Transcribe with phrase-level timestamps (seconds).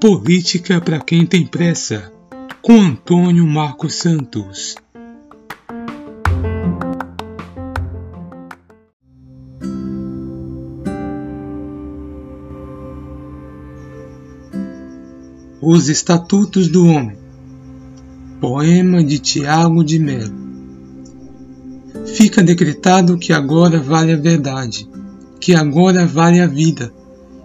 [0.00, 2.12] Política para quem tem pressa,
[2.60, 4.74] com Antônio Marcos Santos.
[15.60, 17.16] Os Estatutos do Homem.
[18.40, 20.41] Poema de Tiago de Melo.
[22.14, 24.88] Fica decretado que agora vale a verdade,
[25.40, 26.92] que agora vale a vida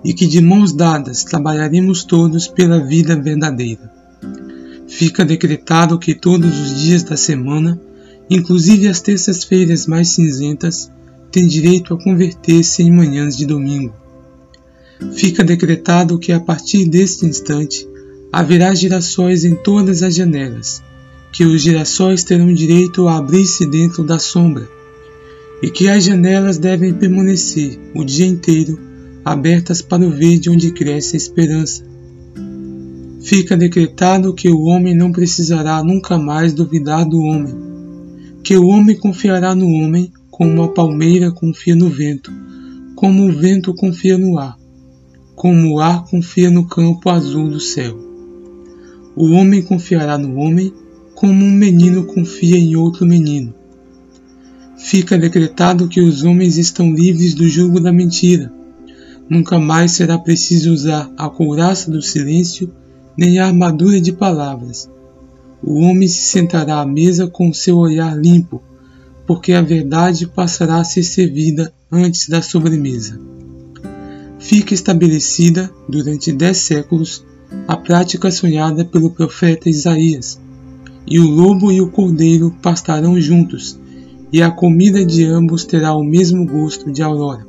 [0.03, 3.91] e que de mãos dadas trabalharemos todos pela vida verdadeira.
[4.87, 7.79] Fica decretado que todos os dias da semana,
[8.29, 10.91] inclusive as terças-feiras mais cinzentas,
[11.31, 13.93] têm direito a converter-se em manhãs de domingo.
[15.13, 17.87] Fica decretado que a partir deste instante
[18.31, 20.81] haverá girassóis em todas as janelas,
[21.37, 24.67] que os girassóis terão direito a abrir-se dentro da sombra,
[25.61, 28.79] e que as janelas devem permanecer o dia inteiro
[29.23, 31.85] abertas para o verde onde cresce a esperança.
[33.21, 37.53] Fica decretado que o homem não precisará nunca mais duvidar do homem,
[38.43, 42.33] que o homem confiará no homem como a palmeira confia no vento,
[42.95, 44.57] como o vento confia no ar,
[45.35, 47.95] como o ar confia no campo azul do céu.
[49.15, 50.73] O homem confiará no homem
[51.17, 53.53] como um menino confia em outro menino.
[54.77, 58.51] Fica decretado que os homens estão livres do jugo da mentira,
[59.29, 62.71] Nunca mais será preciso usar a couraça do silêncio
[63.17, 64.89] nem a armadura de palavras.
[65.61, 68.61] O homem se sentará à mesa com seu olhar limpo,
[69.25, 73.19] porque a verdade passará a ser servida antes da sobremesa.
[74.39, 77.25] Fica estabelecida, durante dez séculos,
[77.67, 80.39] a prática sonhada pelo profeta Isaías,
[81.07, 83.79] e o lobo e o cordeiro pastarão juntos,
[84.31, 87.47] e a comida de ambos terá o mesmo gosto de aurora.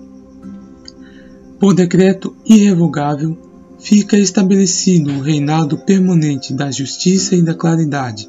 [1.59, 3.37] Por decreto irrevogável,
[3.81, 8.29] fica estabelecido o reinado permanente da justiça e da claridade,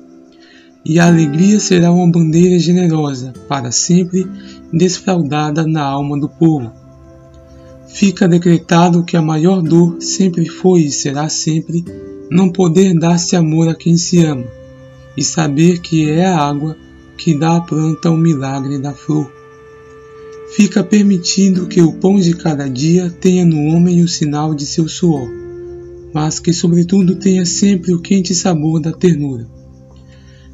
[0.84, 4.26] e a alegria será uma bandeira generosa para sempre
[4.74, 6.72] desfraudada na alma do povo.
[7.88, 11.84] Fica decretado que a maior dor sempre foi e será sempre
[12.32, 14.46] não poder dar-se amor a quem se ama,
[15.20, 16.76] e saber que é a água
[17.18, 19.30] que dá à planta o milagre da flor
[20.50, 24.88] fica permitido que o pão de cada dia tenha no homem o sinal de seu
[24.88, 25.30] suor,
[26.14, 29.48] mas que, sobretudo, tenha sempre o quente sabor da ternura.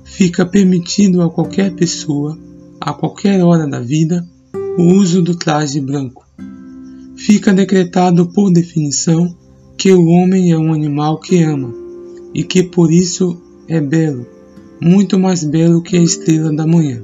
[0.04, 2.38] Fica permitido a qualquer pessoa,
[2.80, 4.28] a qualquer hora da vida,
[4.78, 6.26] o uso do traje branco.
[7.16, 9.36] Fica decretado por definição
[9.78, 11.74] que o homem é um animal que ama
[12.34, 14.28] e que por isso é belo,
[14.82, 17.02] muito mais belo que a estrela da manhã.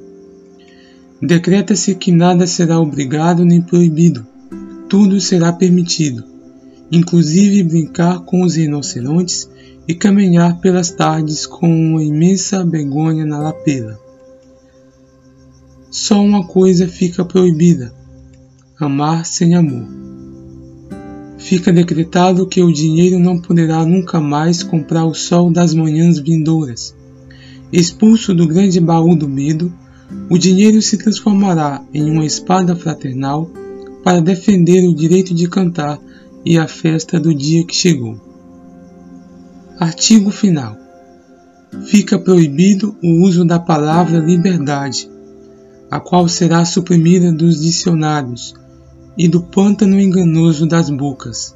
[1.21, 4.25] Decreta-se que nada será obrigado nem proibido,
[4.89, 6.23] tudo será permitido,
[6.91, 9.49] inclusive brincar com os rinocerontes
[9.87, 13.99] e caminhar pelas tardes com uma imensa begônia na lapela.
[15.89, 17.93] Só uma coisa fica proibida:
[18.79, 19.85] amar sem amor.
[21.37, 26.95] Fica decretado que o dinheiro não poderá nunca mais comprar o sol das manhãs vindouras.
[27.71, 29.73] Expulso do grande baú do medo,
[30.29, 33.49] o dinheiro se transformará em uma espada fraternal
[34.03, 35.97] para defender o direito de cantar
[36.43, 38.19] e a festa do dia que chegou.
[39.79, 40.75] Artigo final.
[41.85, 45.09] Fica proibido o uso da palavra liberdade,
[45.89, 48.53] a qual será suprimida dos dicionários
[49.17, 51.55] e do pântano enganoso das bocas.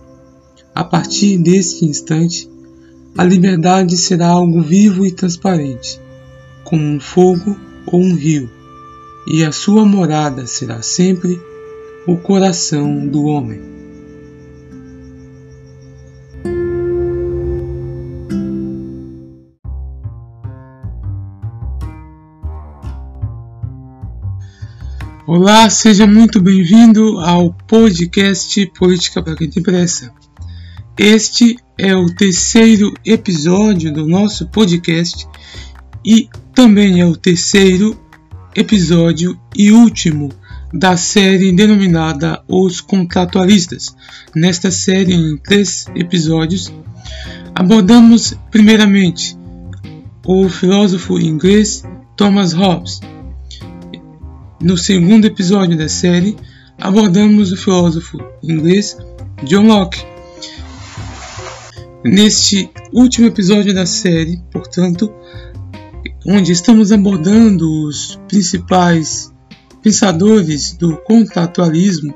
[0.74, 2.50] A partir deste instante,
[3.18, 6.02] a liberdade será algo vivo e transparente,
[6.66, 7.56] como um fogo
[7.86, 8.50] ou um rio,
[9.28, 11.40] e a sua morada será sempre
[12.08, 13.62] o coração do homem.
[25.28, 30.12] Olá, seja muito bem-vindo ao podcast Política para quem tem pressa.
[30.98, 35.28] Este é o terceiro episódio do nosso podcast
[36.06, 38.00] e também é o terceiro
[38.56, 40.32] episódio e último
[40.74, 43.94] da série denominada Os Contratualistas.
[44.34, 46.74] Nesta série, em três episódios,
[47.54, 49.38] abordamos primeiramente
[50.26, 51.84] o filósofo inglês
[52.16, 53.02] Thomas Hobbes.
[54.62, 56.38] No segundo episódio da série,
[56.80, 58.98] abordamos o filósofo inglês
[59.44, 60.02] John Locke.
[62.06, 65.12] Neste último episódio da série, portanto,
[66.26, 69.32] onde estamos abordando os principais
[69.82, 72.14] pensadores do contextualismo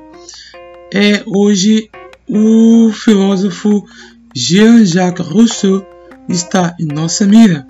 [0.92, 1.88] é hoje
[2.28, 3.86] o filósofo
[4.34, 5.86] Jean-Jacques Rousseau
[6.28, 7.66] está em nossa mira.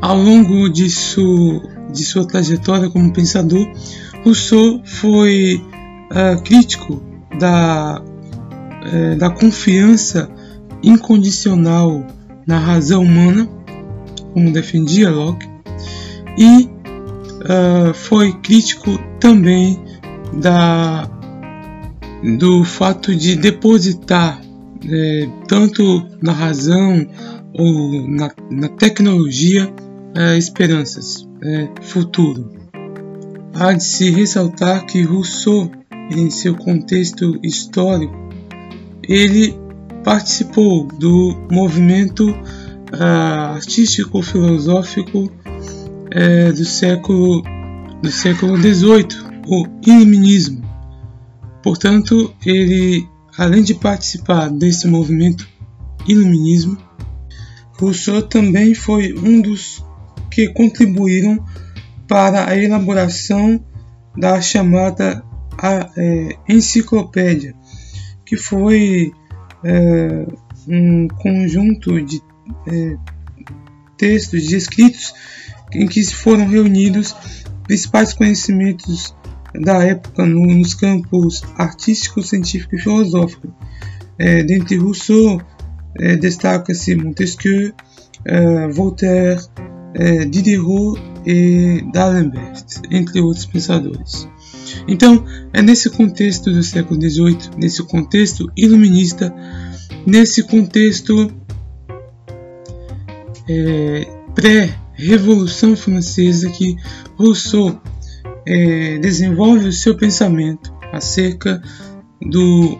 [0.01, 1.61] Ao longo de, su,
[1.93, 3.71] de sua trajetória como pensador,
[4.23, 5.63] Rousseau foi
[6.11, 7.03] uh, crítico
[7.39, 10.27] da, uh, da confiança
[10.81, 12.03] incondicional
[12.47, 13.47] na razão humana,
[14.33, 15.47] como defendia Locke,
[16.35, 16.67] e
[17.47, 19.79] uh, foi crítico também
[20.33, 21.09] da,
[22.38, 24.41] do fato de depositar
[24.89, 27.07] é, tanto na razão
[27.53, 29.73] ou na, na tecnologia
[30.15, 32.51] é, esperanças, é, futuro.
[33.53, 35.71] Há de se ressaltar que Rousseau,
[36.11, 38.15] em seu contexto histórico,
[39.01, 39.55] ele
[40.03, 45.31] participou do movimento uh, artístico-filosófico
[46.07, 47.44] uh, do século
[48.01, 49.07] do século XVIII,
[49.48, 50.62] o Iluminismo.
[51.63, 53.07] Portanto, ele,
[53.38, 55.48] além de participar desse movimento
[56.07, 56.77] Iluminismo,
[57.74, 59.83] Rousseau também foi um dos
[60.31, 61.44] que contribuíram
[62.07, 63.63] para a elaboração
[64.15, 65.24] da chamada
[65.57, 67.56] a, é, enciclopédia,
[68.25, 69.12] que foi
[69.63, 70.25] é,
[70.68, 72.21] um conjunto de
[72.68, 72.98] é,
[73.98, 75.13] textos, de escritos
[75.73, 77.15] em que foram reunidos
[77.65, 79.13] principais conhecimentos
[79.53, 83.53] da época no, nos campos artístico, científico e filosófico.
[84.17, 85.41] É, dentre Rousseau,
[85.99, 87.73] é, destaca-se Montesquieu,
[88.25, 89.41] é, Voltaire,
[89.93, 94.27] é, Diderot e D'Alembert, entre outros pensadores.
[94.87, 99.33] Então, é nesse contexto do século XVIII, nesse contexto iluminista,
[100.05, 101.31] nesse contexto
[103.49, 104.07] é,
[104.97, 106.75] pré-revolução francesa que
[107.15, 107.79] Rousseau
[108.45, 111.61] é, desenvolve o seu pensamento acerca
[112.21, 112.79] do,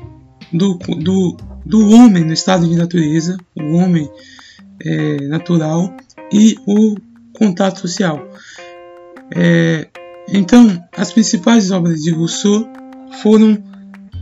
[0.52, 4.10] do, do, do homem no estado de natureza, o homem
[4.84, 5.96] é, natural
[6.32, 6.96] e o
[7.34, 8.28] contato social.
[9.36, 9.88] É,
[10.30, 12.68] então, as principais obras de Rousseau
[13.22, 13.62] foram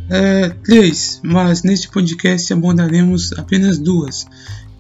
[0.10, 4.26] é, três, mas neste podcast abordaremos apenas duas,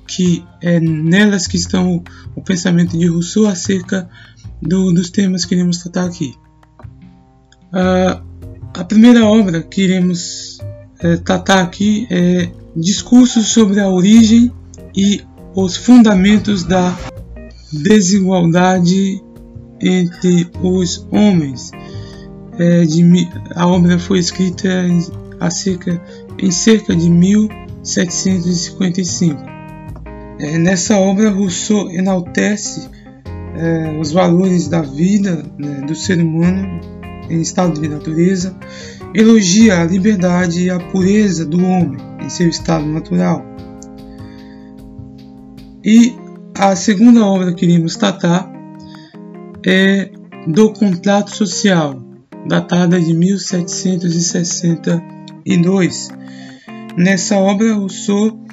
[0.07, 2.03] que é nelas que estão
[2.35, 4.09] o pensamento de Rousseau acerca
[4.61, 6.35] do, dos temas que iremos tratar aqui.
[7.73, 8.23] Uh,
[8.73, 10.59] a primeira obra que iremos
[10.99, 14.51] é, tratar aqui é Discursos sobre a origem
[14.93, 15.23] e
[15.55, 16.93] os fundamentos da
[17.71, 19.23] desigualdade
[19.79, 21.71] entre os homens.
[22.59, 24.99] É, de, a obra foi escrita em,
[26.37, 29.54] em cerca de 1755.
[30.39, 32.89] É, nessa obra, Rousseau enaltece
[33.55, 36.81] é, os valores da vida né, do ser humano
[37.29, 38.53] em estado de natureza,
[39.13, 43.41] elogia a liberdade e a pureza do homem em seu estado natural.
[45.83, 46.13] E
[46.57, 48.51] a segunda obra que iremos tratar
[49.65, 50.11] é
[50.47, 52.01] do contrato social,
[52.47, 56.09] datada de 1762.
[56.97, 58.44] Nessa obra, Rousseau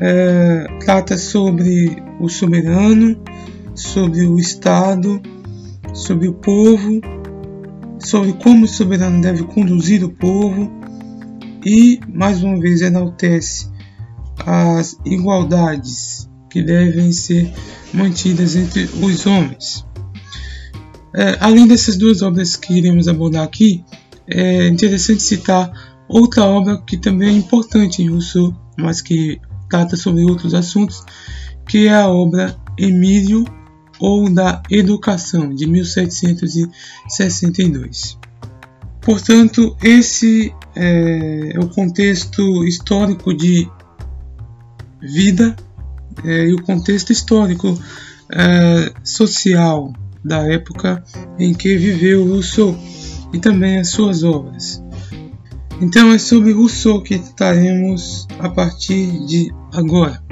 [0.00, 3.18] é, trata sobre o soberano,
[3.74, 5.20] sobre o Estado,
[5.92, 7.00] sobre o povo
[8.06, 10.70] sobre como o soberano deve conduzir o povo
[11.64, 13.68] e, mais uma vez, enaltece
[14.44, 17.52] as igualdades que devem ser
[17.92, 19.84] mantidas entre os homens.
[21.14, 23.84] É, além dessas duas obras que iremos abordar aqui,
[24.28, 25.72] é interessante citar
[26.08, 31.04] outra obra que também é importante em Rousseau, mas que trata sobre outros assuntos,
[31.66, 33.44] que é a obra Emílio
[33.98, 38.18] ou da Educação, de 1762.
[39.00, 43.66] Portanto, esse é, é o contexto histórico de
[45.00, 45.56] vida
[46.24, 47.78] é, e o contexto histórico
[48.32, 49.92] é, social
[50.24, 51.04] da época
[51.38, 52.76] em que viveu Rousseau
[53.32, 54.82] e também as suas obras.
[55.80, 60.24] Então é sobre Rousseau que trataremos a partir de agora.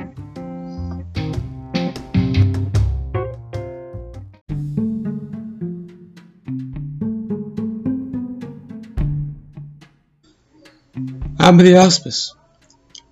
[11.38, 12.32] Abre aspas.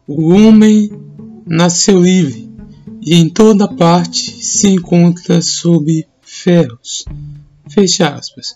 [0.08, 0.90] O homem
[1.46, 2.50] nasceu livre
[3.02, 7.04] e em toda parte se encontra sob ferros.
[7.68, 8.54] Fecha aspas.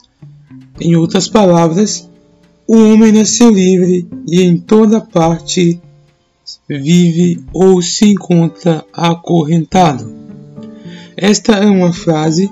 [0.80, 2.08] Em outras palavras,
[2.66, 5.80] o homem nasceu livre e em toda parte
[6.68, 10.12] vive ou se encontra acorrentado.
[11.16, 12.50] Esta é uma frase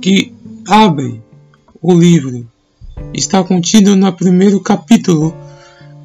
[0.00, 0.32] que
[0.66, 1.20] abre
[1.82, 2.48] o livro.
[3.12, 5.34] Está contido no primeiro capítulo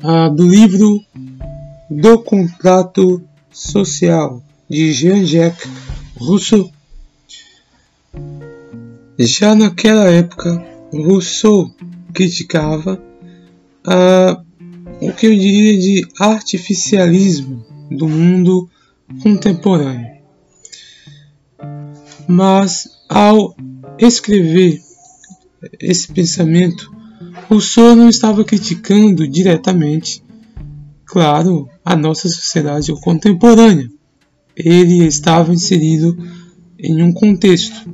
[0.03, 0.99] uh, do livro
[1.89, 5.69] do Contrato Social de Jean-Jacques
[6.17, 6.71] Rousseau.
[9.19, 11.71] Já naquela época, Rousseau
[12.13, 13.01] criticava
[13.87, 14.45] uh,
[15.01, 18.69] o que eu diria de artificialismo do mundo
[19.21, 20.13] contemporâneo.
[22.27, 23.55] Mas ao
[23.99, 24.81] escrever
[25.79, 26.91] esse pensamento,
[27.49, 30.23] Rousseau não estava criticando diretamente,
[31.05, 33.89] claro, a nossa sociedade contemporânea.
[34.55, 36.17] Ele estava inserido
[36.79, 37.89] em um contexto.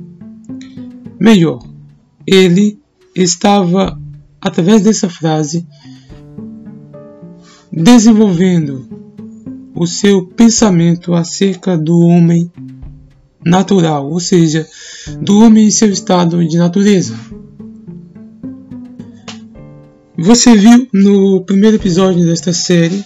[1.18, 1.62] Melhor,
[2.26, 2.78] ele
[3.14, 3.99] estava,
[4.40, 5.66] através dessa frase,
[7.72, 8.88] desenvolvendo
[9.74, 12.50] o seu pensamento acerca do homem
[13.44, 14.66] natural, ou seja,
[15.20, 17.18] do homem em seu estado de natureza.
[20.18, 23.02] Você viu no primeiro episódio desta série,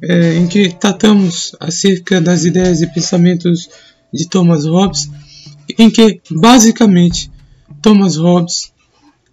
[0.00, 3.68] é, em que tratamos acerca das ideias e pensamentos
[4.12, 5.10] de Thomas Hobbes,
[5.76, 7.30] em que basicamente
[7.82, 8.72] Thomas Hobbes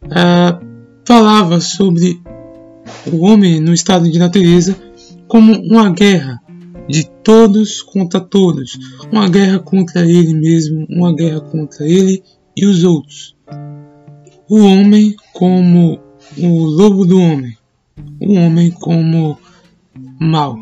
[0.10, 0.71] é,
[1.06, 2.22] falava sobre
[3.12, 4.76] o homem no estado de natureza
[5.28, 6.42] como uma guerra
[6.88, 8.78] de todos contra todos,
[9.12, 12.22] uma guerra contra ele mesmo, uma guerra contra ele
[12.56, 13.36] e os outros.
[14.50, 16.00] O homem como
[16.38, 17.58] o lobo do homem,
[18.20, 19.38] o homem como
[20.20, 20.58] mal,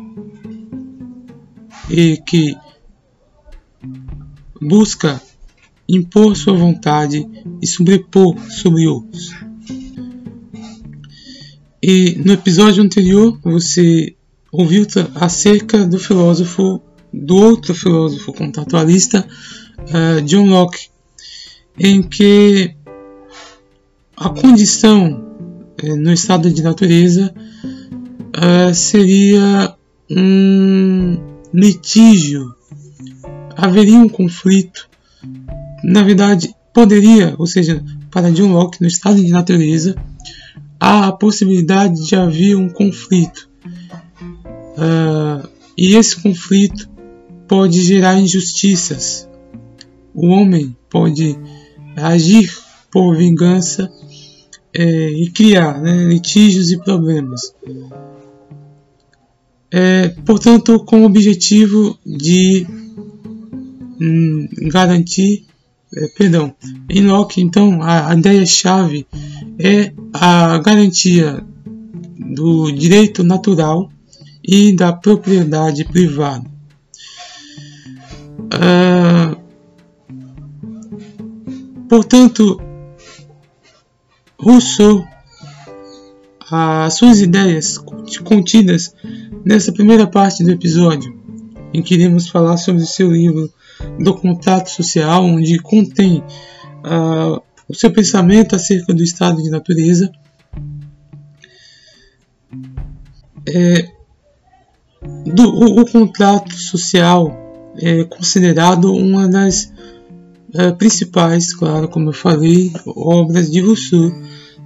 [1.88, 2.56] e que
[4.60, 5.20] busca
[5.88, 7.28] impor sua vontade
[7.60, 9.49] e sobrepor sobre outros.
[11.82, 14.14] E no episódio anterior você
[14.52, 16.82] ouviu acerca do filósofo,
[17.12, 19.26] do outro filósofo contatualista,
[19.78, 20.88] uh, John Locke,
[21.78, 22.74] em que
[24.14, 25.24] a condição
[25.82, 27.32] uh, no estado de natureza
[28.36, 29.74] uh, seria
[30.10, 31.18] um
[31.54, 32.54] litígio,
[33.56, 34.86] haveria um conflito.
[35.82, 39.96] Na verdade, poderia, ou seja, para John Locke, no estado de natureza,
[40.80, 43.48] há a possibilidade de haver um conflito.
[44.76, 45.46] Uh,
[45.76, 46.88] e esse conflito
[47.46, 49.28] pode gerar injustiças.
[50.14, 51.38] O homem pode
[51.96, 52.50] agir
[52.90, 53.92] por vingança
[54.72, 57.54] é, e criar né, litígios e problemas.
[59.70, 62.66] É, portanto, com o objetivo de
[64.00, 65.46] hum, garantir,
[65.96, 66.54] é, perdão,
[66.88, 69.06] em Locke, então, a, a ideia-chave
[69.58, 71.44] é a garantia
[72.16, 73.90] do direito natural
[74.42, 76.44] e da propriedade privada.
[78.52, 79.36] Uh,
[81.88, 82.60] portanto,
[84.38, 85.04] Rousseau,
[86.50, 87.78] as suas ideias
[88.24, 88.94] contidas
[89.44, 91.18] nessa primeira parte do episódio,
[91.72, 93.52] em que iremos falar sobre seu livro
[93.98, 96.22] do Contrato Social, onde contém
[96.84, 100.10] uh, o seu pensamento acerca do estado de natureza,
[103.48, 103.88] é,
[105.24, 107.32] do, o, o, contrato social
[107.78, 109.72] é considerado uma das
[110.54, 114.12] é, principais, claro, como eu falei, obras de Rousseau,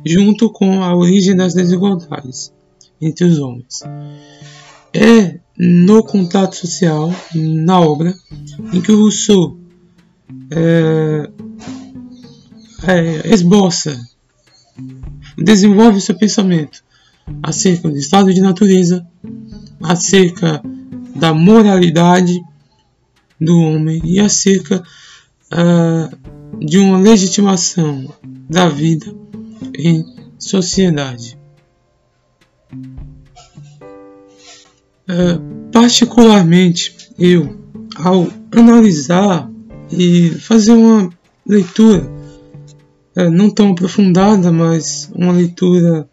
[0.04, 2.52] junto com a origem das desigualdades
[3.00, 3.82] entre os homens.
[4.92, 8.14] É no contrato social, na obra,
[8.72, 9.56] em que Rousseau
[10.50, 11.30] é,
[12.86, 13.98] é, esboça,
[15.36, 16.82] desenvolve seu pensamento
[17.42, 19.06] acerca do estado de natureza,
[19.82, 20.62] acerca
[21.14, 22.42] da moralidade
[23.40, 24.82] do homem e acerca
[25.52, 28.12] uh, de uma legitimação
[28.48, 29.06] da vida
[29.76, 30.04] em
[30.38, 31.38] sociedade.
[35.08, 37.56] Uh, particularmente, eu,
[37.96, 39.50] ao analisar
[39.92, 41.10] e fazer uma
[41.46, 42.10] leitura
[43.16, 46.08] uh, não tão aprofundada, mas uma leitura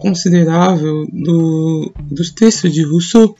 [0.00, 3.36] considerável do, dos textos de Rousseau,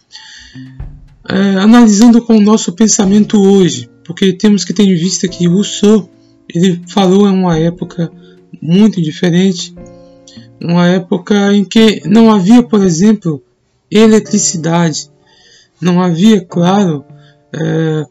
[1.28, 6.08] é, analisando com o nosso pensamento hoje, porque temos que ter em vista que Rousseau
[6.48, 8.12] ele falou em uma época
[8.60, 9.74] muito diferente,
[10.60, 13.42] uma época em que não havia, por exemplo,
[13.92, 15.10] eletricidade,
[15.80, 17.04] não havia, claro,
[17.52, 18.06] é,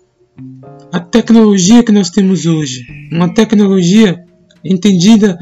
[0.91, 2.85] a tecnologia que nós temos hoje.
[3.11, 4.23] Uma tecnologia
[4.63, 5.39] entendida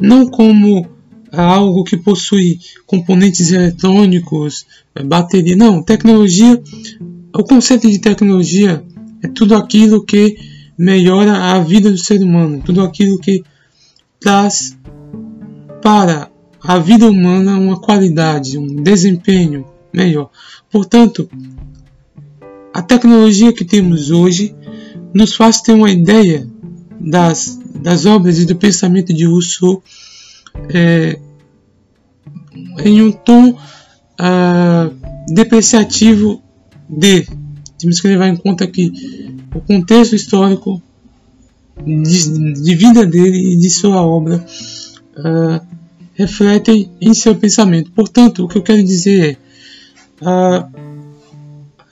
[0.00, 0.88] não como
[1.32, 4.64] algo que possui componentes eletrônicos,
[4.94, 5.56] é, bateria.
[5.56, 6.62] Não, tecnologia,
[7.34, 8.82] o conceito de tecnologia
[9.22, 10.36] é tudo aquilo que
[10.78, 13.42] melhora a vida do ser humano, tudo aquilo que
[14.20, 14.76] traz
[15.82, 16.30] para
[16.62, 20.30] a vida humana uma qualidade, um desempenho melhor.
[20.70, 21.28] Portanto,
[22.72, 24.54] a tecnologia que temos hoje
[25.14, 26.48] nos faz ter uma ideia
[27.00, 29.82] das, das obras e do pensamento de Rousseau
[30.68, 31.18] é,
[32.84, 33.56] em um tom
[34.18, 34.90] ah,
[35.28, 36.42] depreciativo
[36.88, 37.26] de.
[37.78, 38.92] Temos que levar em conta que
[39.54, 40.80] o contexto histórico
[41.84, 44.44] de, de vida dele e de sua obra
[45.18, 45.66] uh,
[46.14, 47.90] refletem em seu pensamento.
[47.90, 49.36] Portanto, o que eu quero dizer é,
[50.20, 50.68] uh,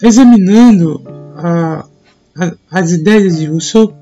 [0.00, 1.88] examinando uh,
[2.70, 3.96] as ideias de Rousseau,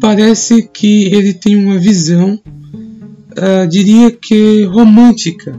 [0.00, 2.40] parece que ele tem uma visão,
[3.70, 5.58] diria que romântica,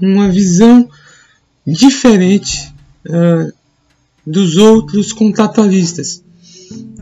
[0.00, 0.88] uma visão
[1.66, 2.72] diferente
[4.24, 6.22] dos outros contratualistas.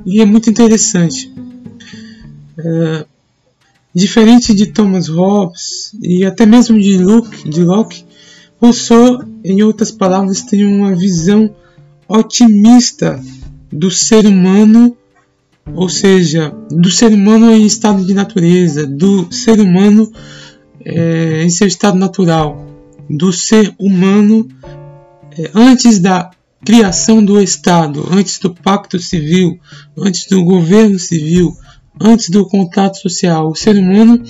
[0.07, 1.31] E é muito interessante.
[3.95, 8.05] Diferente de Thomas Hobbes e até mesmo de Locke, de Locke,
[8.61, 11.55] Rousseau, em outras palavras, tem uma visão
[12.09, 13.23] otimista
[13.73, 14.97] do ser humano,
[15.75, 20.11] ou seja, do ser humano em estado de natureza, do ser humano
[20.85, 22.67] é, em seu estado natural,
[23.09, 24.49] do ser humano
[25.37, 26.31] é, antes da
[26.65, 29.59] criação do Estado, antes do Pacto Civil,
[29.97, 31.57] antes do governo civil,
[32.00, 33.49] antes do contato social.
[33.49, 34.23] O ser humano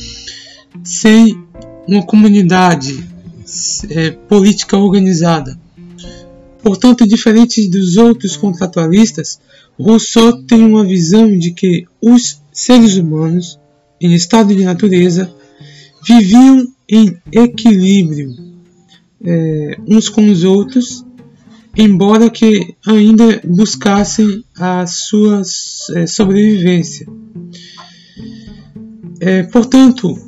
[0.85, 1.43] sem
[1.87, 3.09] uma comunidade
[3.91, 5.59] é, política organizada.
[6.63, 9.41] Portanto, diferente dos outros contratualistas,
[9.79, 13.59] Rousseau tem uma visão de que os seres humanos,
[14.01, 15.33] em estado de natureza,
[16.07, 18.35] viviam em equilíbrio
[19.25, 21.05] é, uns com os outros,
[21.77, 25.43] embora que ainda buscassem a sua
[25.95, 27.07] é, sobrevivência.
[29.21, 30.28] É, portanto,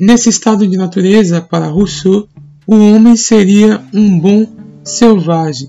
[0.00, 2.26] nesse estado de natureza, para Rousseau,
[2.66, 4.46] o homem seria um bom
[4.82, 5.68] selvagem.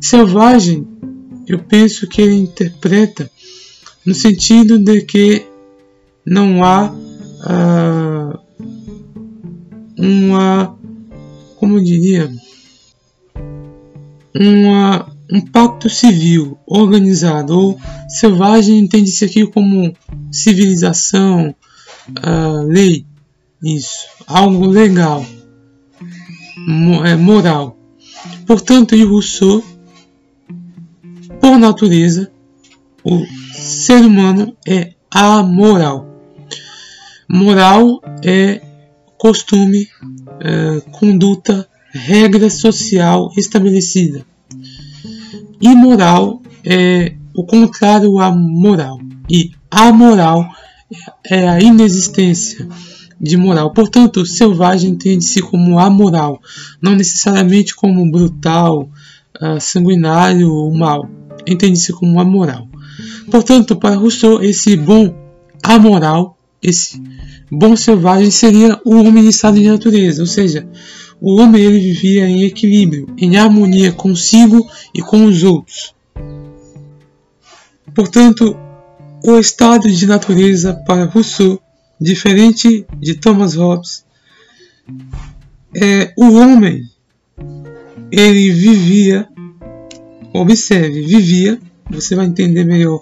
[0.00, 0.86] Selvagem,
[1.46, 3.30] eu penso que ele interpreta
[4.04, 5.46] no sentido de que
[6.26, 6.94] não há
[7.40, 8.38] ah,
[9.98, 10.76] uma,
[11.56, 12.30] como eu diria,
[14.34, 19.96] uma um pacto civil organizado ou selvagem entende-se aqui como
[20.30, 21.54] civilização,
[22.10, 23.06] uh, lei,
[23.64, 25.24] isso, algo legal,
[27.06, 27.78] é, moral.
[28.46, 29.64] Portanto, em Rousseau,
[31.40, 32.30] por natureza,
[33.02, 33.24] o
[33.54, 36.06] ser humano é amoral.
[37.26, 38.60] Moral é
[39.16, 39.88] costume,
[40.40, 44.26] é, conduta, regra social estabelecida.
[45.58, 49.00] Imoral é o contrário à moral.
[49.30, 50.46] E amoral
[51.24, 52.68] é a inexistência
[53.24, 53.72] de moral.
[53.72, 56.40] Portanto, selvagem entende-se como amoral,
[56.80, 58.90] não necessariamente como brutal,
[59.40, 61.08] uh, sanguinário ou mal.
[61.46, 62.68] Entende-se como amoral.
[63.30, 65.14] Portanto, para Rousseau, esse bom
[65.62, 67.02] amoral, esse
[67.50, 70.66] bom selvagem seria o homem em estado de natureza, ou seja,
[71.20, 75.94] o homem ele vivia em equilíbrio, em harmonia consigo e com os outros.
[77.94, 78.56] Portanto,
[79.24, 81.58] o estado de natureza para Rousseau,
[82.04, 84.04] diferente de Thomas Hobbes,
[85.74, 86.82] é o homem
[88.12, 89.26] ele vivia,
[90.32, 91.58] observe, vivia,
[91.90, 93.00] você vai entender melhor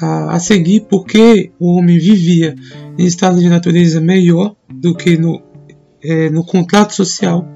[0.00, 2.54] a, a seguir porque o homem vivia
[2.98, 5.42] em estado de natureza melhor do que no
[6.02, 7.46] é, no contrato social.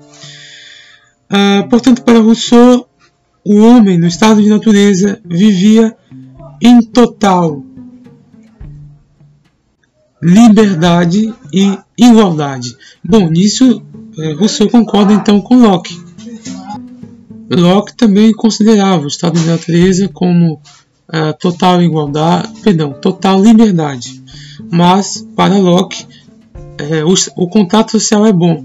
[1.31, 2.89] Ah, portanto, para Rousseau,
[3.45, 5.97] o homem no estado de natureza vivia
[6.61, 7.65] em total
[10.25, 12.75] liberdade e igualdade.
[13.05, 13.83] Bom, nisso
[14.39, 16.01] Rousseau concorda então com Locke.
[17.51, 24.23] Locke também considerava o estado de natureza como uh, total igualdade, perdão, total liberdade.
[24.71, 26.07] Mas para Locke
[26.79, 28.65] é, o, o contato social é bom,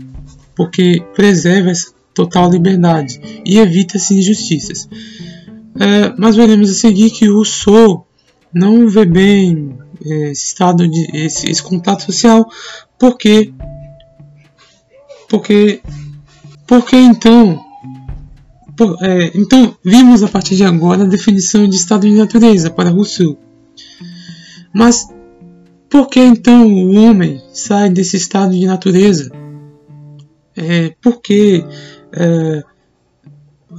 [0.56, 4.88] porque preserva essa total liberdade e evita-se injustiças.
[5.78, 8.08] É, mas veremos a seguir que Rousseau
[8.54, 12.50] não vê bem esse estado de esse, esse, contato social
[12.98, 13.54] porque
[15.28, 15.82] porque
[16.70, 17.66] Porque então,
[18.78, 22.92] por, é, então vimos a partir de agora a definição de estado de natureza para
[22.92, 23.40] Rousseau.
[24.72, 25.10] Mas
[25.90, 29.32] por que então o homem sai desse estado de natureza?
[30.56, 31.66] É, por que,
[32.12, 32.64] é,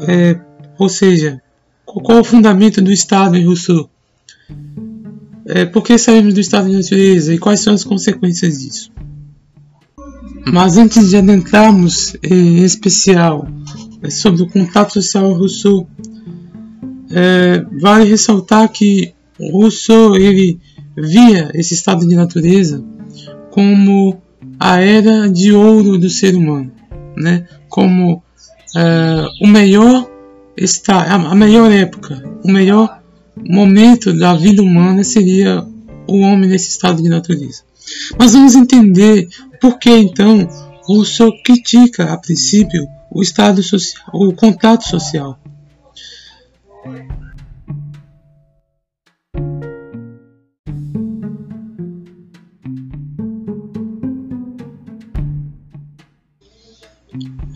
[0.09, 0.41] é,
[0.77, 1.41] ou seja,
[1.85, 3.89] qual é o fundamento do estado em Rousseau?
[5.53, 8.93] É, por que saímos do estado de natureza e quais são as consequências disso?
[10.47, 13.49] Mas antes de adentrarmos em especial
[14.01, 15.89] é, sobre o contato social Rousseau,
[17.11, 20.61] é, vale ressaltar que Rousseau ele
[20.97, 22.85] via esse estado de natureza
[23.51, 24.23] como
[24.59, 26.71] a era de ouro do ser humano,
[27.17, 27.49] né?
[27.69, 28.23] como
[28.77, 30.09] é, o melhor
[30.57, 33.00] está a melhor época, o melhor
[33.47, 35.65] momento da vida humana seria
[36.07, 37.63] o homem nesse estado de natureza.
[38.19, 39.29] Mas vamos entender
[39.61, 40.49] por que então
[40.83, 45.39] Rousseau critica a princípio o estado social, o contato social.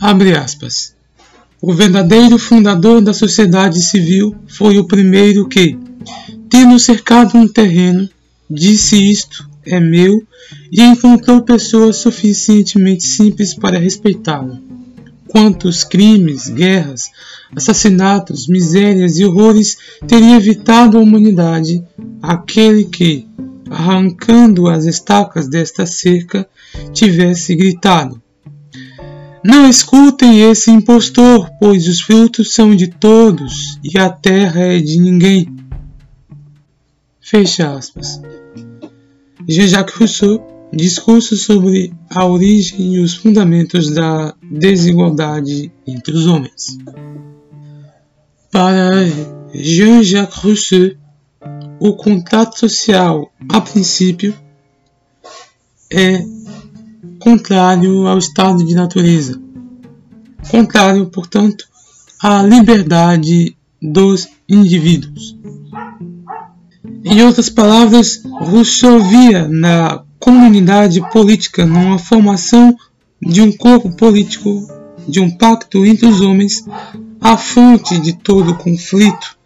[0.01, 0.94] Abre aspas.
[1.67, 5.79] O verdadeiro fundador da sociedade civil foi o primeiro que,
[6.47, 8.07] tendo cercado um terreno,
[8.51, 10.23] disse isto é meu
[10.71, 14.59] e encontrou pessoas suficientemente simples para respeitá-lo.
[15.27, 17.11] Quantos crimes, guerras,
[17.57, 21.83] assassinatos, misérias e horrores teria evitado a humanidade
[22.21, 23.27] aquele que,
[23.71, 26.47] arrancando as estacas desta cerca,
[26.93, 28.21] tivesse gritado:
[29.45, 34.99] Não escutem esse impostor, pois os frutos são de todos e a terra é de
[34.99, 35.55] ninguém.
[37.21, 38.23] Fecha aspas.
[39.47, 46.79] Jean-Jacques Rousseau, discurso sobre a origem e os fundamentos da desigualdade entre os homens.
[48.51, 48.91] Para
[49.53, 50.93] Jean-Jacques Rousseau,
[51.79, 54.35] o contato social, a princípio,
[55.93, 56.25] é
[57.25, 59.41] contrário ao estado de natureza,
[60.51, 61.65] contrário, portanto,
[62.23, 65.35] à liberdade dos indivíduos.
[67.03, 72.77] Em outras palavras, Rousseau via na comunidade política numa formação
[73.23, 74.69] de um corpo político,
[75.09, 76.63] de um pacto entre os homens,
[77.23, 79.39] a fonte de todo o conflito,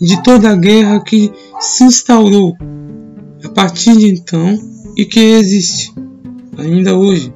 [0.00, 2.56] de toda a guerra que se instaurou
[3.44, 4.56] a partir de então
[4.96, 5.92] e que existe
[6.56, 7.32] ainda hoje,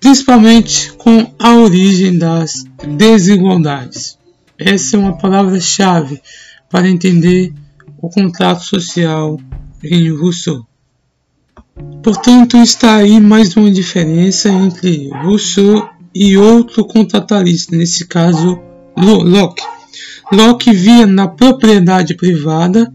[0.00, 2.64] principalmente com a origem das
[2.96, 4.18] desigualdades.
[4.58, 6.20] Essa é uma palavra-chave
[6.70, 7.52] para entender
[8.00, 9.40] o contrato social
[9.82, 10.66] em Rousseau.
[12.02, 18.60] Portanto, está aí mais uma diferença entre Rousseau e outro contratalista, nesse caso
[18.96, 19.64] Locke.
[20.32, 22.92] Locke via na propriedade privada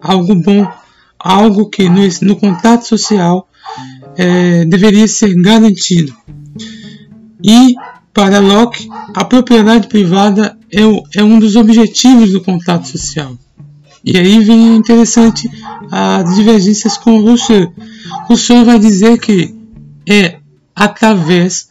[0.00, 0.66] algo bom,
[1.18, 3.48] algo que no, no contato social
[4.20, 6.14] é, deveria ser garantido.
[7.42, 7.74] E
[8.12, 13.32] para Locke, a propriedade privada é, o, é um dos objetivos do contato social.
[14.04, 15.50] E aí vem interessante
[15.90, 17.72] as divergências com Rousseau.
[18.28, 19.54] Rousseau vai dizer que
[20.06, 20.36] é
[20.76, 21.66] através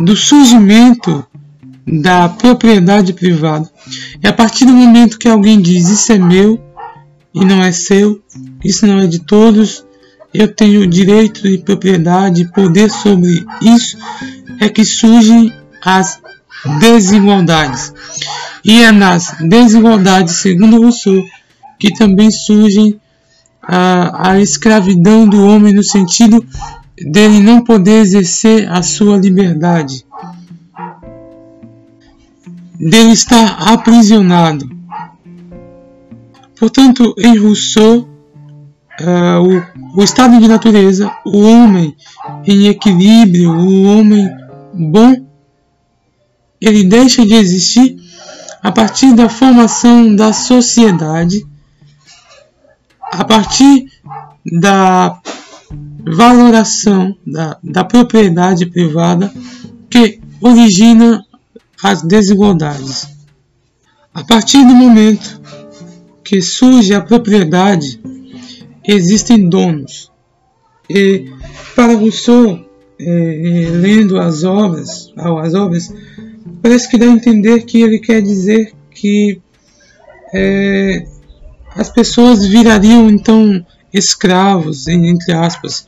[0.00, 1.24] do surgimento
[1.86, 3.70] da propriedade privada.
[4.20, 6.60] É a partir do momento que alguém diz isso é meu
[7.32, 8.20] e não é seu,
[8.64, 9.85] isso não é de todos,
[10.38, 13.96] eu tenho direito de propriedade poder sobre isso,
[14.60, 16.20] é que surgem as
[16.78, 17.92] desigualdades.
[18.64, 21.24] E é nas desigualdades, segundo Rousseau,
[21.78, 23.00] que também surgem
[23.62, 26.44] a, a escravidão do homem no sentido
[26.96, 30.04] dele não poder exercer a sua liberdade,
[32.78, 34.68] dele estar aprisionado.
[36.58, 38.15] Portanto, em Rousseau,
[39.00, 39.42] uh,
[39.94, 41.96] o, o estado de natureza, o homem
[42.46, 44.28] em equilíbrio, o homem
[44.72, 45.26] bom,
[46.60, 47.96] ele deixa de existir
[48.62, 51.46] a partir da formação da sociedade
[53.12, 53.86] a partir
[54.44, 55.20] da
[56.04, 59.32] valoração da, da propriedade privada
[59.90, 61.24] que origina
[61.82, 63.08] as desigualdades.
[64.14, 65.40] A partir do momento
[66.24, 68.00] que surge a propriedade,
[68.86, 70.10] existem donos.
[70.88, 71.30] E
[71.74, 72.64] para Rousseau,
[72.98, 75.92] é, lendo as obras, as obras,
[76.62, 79.40] parece que dá a entender que ele quer dizer que
[80.32, 81.06] é,
[81.74, 85.86] as pessoas virariam então escravos, entre aspas.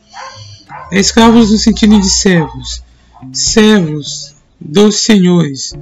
[0.93, 2.83] Escravos no sentido de servos.
[3.33, 5.73] Servos dos senhores,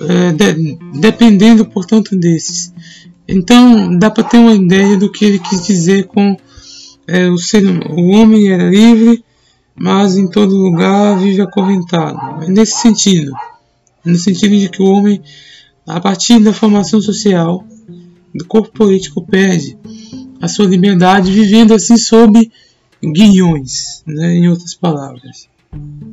[0.00, 2.72] é, de, dependendo, portanto, desses.
[3.28, 6.34] Então, dá para ter uma ideia do que ele quis dizer com
[7.06, 9.22] é, o, ser, o homem era livre,
[9.76, 12.42] mas em todo lugar vive acorrentado.
[12.42, 13.32] É nesse sentido,
[14.02, 15.20] no sentido de que o homem,
[15.86, 17.64] a partir da formação social,
[18.34, 19.76] do corpo político perde
[20.40, 22.50] a sua liberdade, vivendo assim sob
[23.02, 25.48] guiões, né, em outras palavras.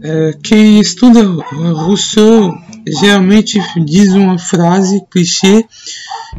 [0.02, 2.54] É, quem estuda Rousseau
[3.02, 5.66] geralmente diz uma frase clichê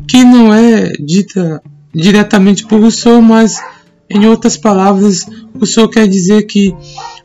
[0.06, 1.62] que não é dita
[1.94, 3.60] diretamente por Rousseau, mas
[4.08, 6.74] em outras palavras, Rousseau quer dizer que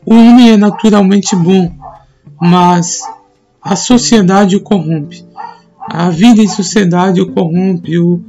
[0.04, 1.72] o homem é naturalmente bom,
[2.40, 3.02] mas
[3.62, 5.24] a sociedade o corrompe.
[5.78, 8.20] A vida em sociedade o corrompe, o,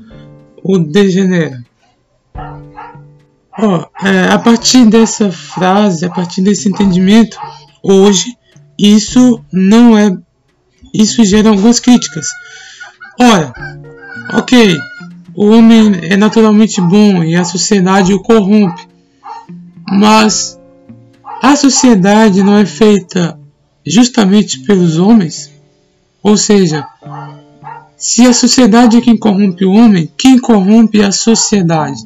[0.63, 1.63] o degenera.
[3.57, 7.37] Oh, é, a partir dessa frase, a partir desse entendimento,
[7.81, 8.35] hoje
[8.77, 10.15] isso não é.
[10.93, 12.27] Isso gera algumas críticas.
[13.19, 13.53] Ora,
[14.35, 14.77] ok,
[15.35, 18.87] o homem é naturalmente bom e a sociedade o corrompe,
[19.87, 20.59] mas
[21.41, 23.39] a sociedade não é feita
[23.85, 25.51] justamente pelos homens?
[26.21, 26.87] Ou seja,
[27.97, 32.01] se a sociedade é quem corrompe o homem, quem corrompe a sociedade?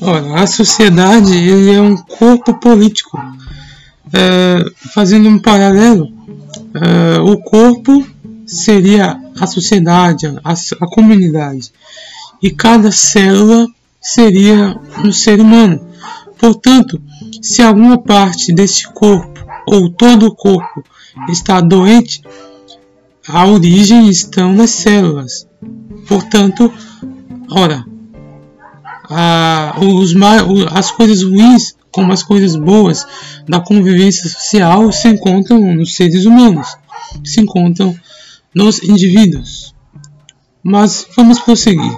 [0.00, 3.18] Ora, a sociedade ele é um corpo político.
[4.12, 4.58] É,
[4.92, 6.12] fazendo um paralelo,
[6.74, 8.06] é, o corpo
[8.46, 11.72] seria a sociedade, a, a comunidade,
[12.42, 13.66] e cada célula
[14.00, 15.86] seria um ser humano.
[16.38, 17.00] Portanto,
[17.40, 20.84] se alguma parte desse corpo ou todo o corpo
[21.28, 22.22] está doente,
[23.26, 25.46] a origem estão nas células.
[26.06, 26.72] Portanto,
[27.50, 27.84] ora,
[29.08, 30.14] a, os,
[30.72, 33.06] as coisas ruins como as coisas boas
[33.48, 36.76] da convivência social se encontram nos seres humanos,
[37.24, 37.96] se encontram
[38.54, 39.74] nos indivíduos.
[40.62, 41.92] Mas vamos prosseguir.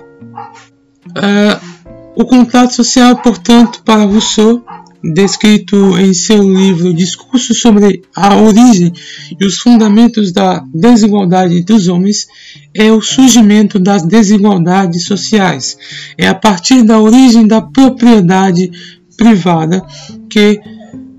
[1.09, 1.79] Uh,
[2.17, 4.65] o contato social, portanto, para Rousseau,
[5.03, 8.93] descrito em seu livro Discurso sobre a origem
[9.41, 12.27] e os fundamentos da desigualdade entre os homens,
[12.75, 15.79] é o surgimento das desigualdades sociais.
[16.17, 18.71] É a partir da origem da propriedade
[19.17, 19.85] privada
[20.29, 20.61] que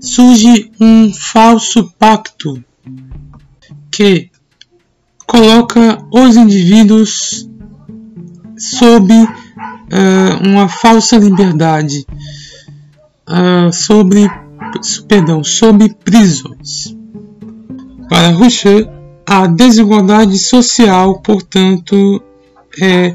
[0.00, 2.62] surge um falso pacto
[3.90, 4.29] que
[5.30, 7.48] coloca os indivíduos
[8.58, 9.28] sob uh,
[10.44, 12.04] uma falsa liberdade,
[13.28, 14.28] uh, sobre,
[15.06, 16.96] perdão, sob prisões.
[18.08, 18.90] Para Rousseau,
[19.24, 22.20] a desigualdade social, portanto,
[22.82, 23.14] é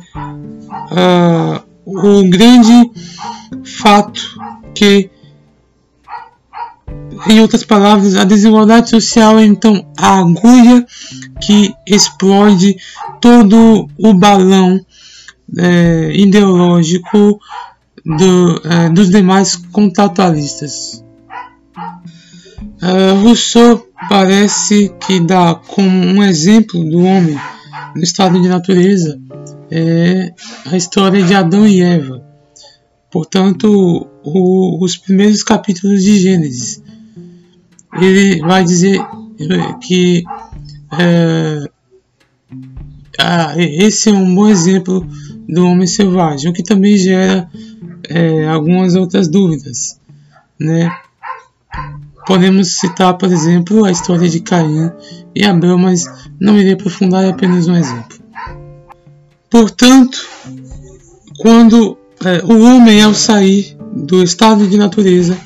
[0.93, 2.91] uh, o grande
[3.81, 4.21] fato
[4.73, 5.09] que
[7.27, 10.85] em outras palavras, a desigualdade social é então a agulha
[11.41, 12.77] que explode
[13.21, 14.79] todo o balão
[15.57, 17.39] é, ideológico
[18.05, 21.03] do, é, dos demais contatualistas.
[22.81, 27.39] É, Rousseau parece que dá como um exemplo do homem
[27.95, 29.19] no estado de natureza
[29.71, 30.33] é
[30.65, 32.23] a história de Adão e Eva.
[33.11, 36.83] Portanto, o, os primeiros capítulos de Gênesis
[37.99, 38.99] ele vai dizer
[39.81, 40.23] que
[40.99, 41.69] é,
[43.19, 45.05] ah, esse é um bom exemplo
[45.47, 47.49] do homem selvagem, o que também gera
[48.09, 49.99] é, algumas outras dúvidas,
[50.59, 50.91] né?
[52.25, 54.91] Podemos citar, por exemplo, a história de Caim
[55.35, 56.03] e Abel, mas
[56.39, 58.19] não irei aprofundar, é apenas um exemplo.
[59.49, 60.27] Portanto,
[61.37, 65.37] quando é, o homem, ao sair do estado de natureza,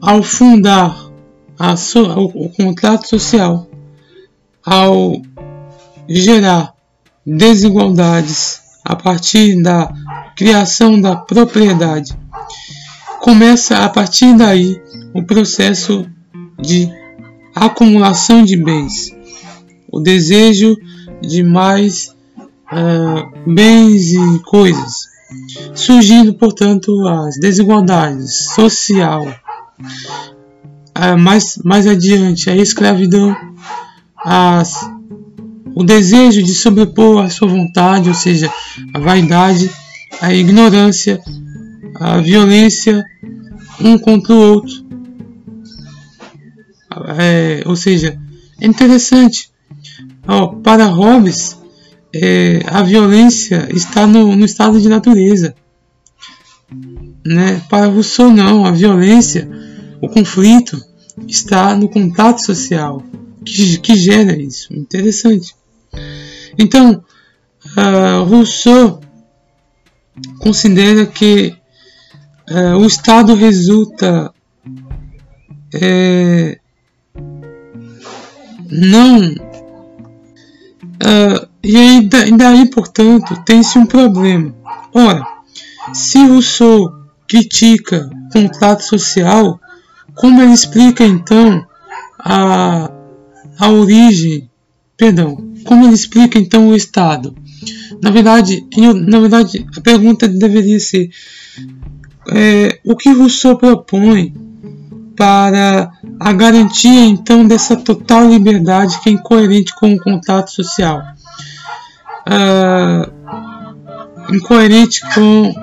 [0.00, 1.09] ao fundar
[1.76, 3.68] so, o, o contrato social,
[4.64, 5.20] ao
[6.08, 6.74] gerar
[7.26, 9.92] desigualdades a partir da
[10.36, 12.16] criação da propriedade,
[13.20, 14.80] começa a partir daí
[15.14, 16.06] o processo
[16.58, 16.90] de
[17.54, 19.14] acumulação de bens,
[19.92, 20.76] o desejo
[21.20, 22.14] de mais
[22.72, 25.10] uh, bens e coisas,
[25.74, 29.26] surgindo, portanto, as desigualdades social,
[31.02, 33.34] ah, mais, mais adiante a escravidão,
[34.22, 34.74] as,
[35.74, 38.52] o desejo de sobrepor a sua vontade, ou seja,
[38.92, 39.70] a vaidade,
[40.20, 41.18] a ignorância,
[41.94, 43.02] a violência
[43.80, 44.74] um contra o outro.
[47.18, 48.20] É, ou seja,
[48.60, 49.50] é interessante.
[50.62, 51.56] Para Hobbes,
[52.14, 55.54] é, a violência está no, no estado de natureza.
[57.24, 57.62] Né?
[57.70, 58.66] Para Rousseau, não.
[58.66, 59.48] A violência,
[60.02, 60.89] o conflito,
[61.28, 63.02] está no contato social
[63.44, 64.72] que, que gera isso.
[64.74, 65.54] Interessante.
[66.58, 67.04] Então,
[67.76, 69.00] uh, Rousseau
[70.38, 71.54] considera que
[72.50, 74.32] uh, o Estado resulta
[75.72, 76.58] é,
[78.70, 79.32] não.
[81.02, 84.54] Uh, e aí, daí, portanto, tem-se um problema.
[84.92, 85.24] Ora,
[85.92, 86.92] se Rousseau
[87.28, 89.60] critica contrato social,
[90.20, 91.66] como ele explica então
[92.18, 92.90] a,
[93.58, 94.50] a origem,
[94.94, 97.34] perdão, como ele explica então o Estado?
[98.02, 98.66] Na verdade,
[99.06, 101.08] na verdade a pergunta deveria ser
[102.34, 104.34] é, o que Rousseau propõe
[105.16, 111.02] para a garantia então dessa total liberdade que é incoerente com o contato social,
[112.28, 113.10] uh,
[114.34, 115.54] incoerente com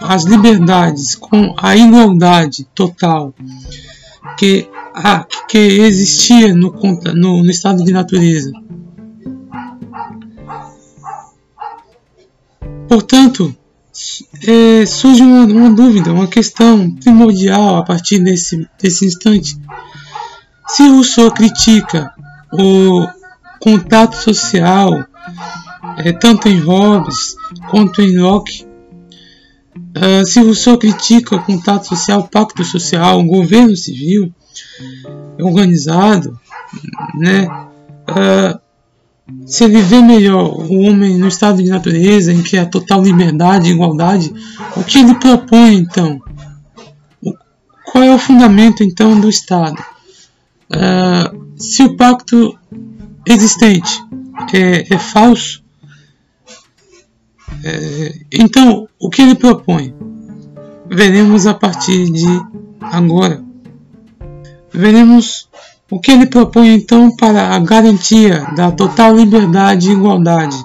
[0.00, 3.34] as liberdades, com a igualdade total
[4.38, 6.72] que, a, que existia no,
[7.14, 8.52] no, no estado de natureza.
[12.88, 13.54] Portanto,
[14.46, 19.58] é, surge uma, uma, dúvida, uma questão primordial a partir desse, desse instante.
[20.68, 22.12] Se Rousseau critica
[22.52, 23.06] o
[23.60, 25.04] contato social,
[25.98, 27.34] é, tanto em Hobbes
[27.70, 28.67] quanto em Locke,
[29.98, 34.32] uh, se Rousseau critica o contato social, o pacto social, o governo civil
[35.38, 36.38] organizado,
[37.14, 37.46] né,
[38.10, 38.58] uh,
[39.46, 43.68] se ele vê melhor o homem no estado de natureza, em que há total liberdade
[43.68, 44.32] e igualdade,
[44.76, 46.20] o que ele propõe então?
[47.84, 49.82] Qual é o fundamento então do Estado?
[50.70, 52.58] Uh, se o pacto
[53.26, 54.02] existente
[54.52, 55.62] é, é falso,
[57.64, 59.94] é, então o que ele propõe?
[60.88, 62.26] Veremos a partir de
[62.80, 63.42] agora.
[64.72, 65.48] Veremos
[65.90, 70.56] o que ele propõe então para a garantia da total liberdade e igualdade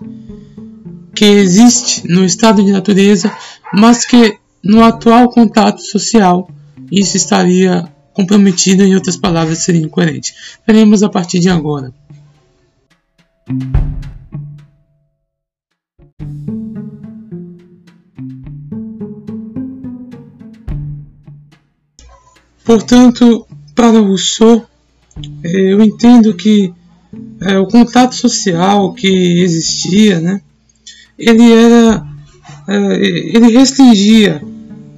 [1.16, 3.32] que existe no estado de natureza,
[3.74, 6.50] mas que no atual contato social
[6.92, 10.34] isso estaria comprometido, em outras palavras, seria incoerente.
[10.66, 11.94] Veremos a partir de agora.
[22.64, 23.46] Portanto,
[23.76, 24.66] para Rousseau,
[25.44, 26.74] eu entendo que
[27.42, 30.42] é, o contato social que existia, né,
[31.18, 32.06] ele era,
[32.68, 32.96] é,
[33.36, 34.42] ele restringia